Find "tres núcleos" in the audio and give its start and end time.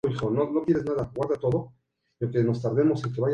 2.31-3.01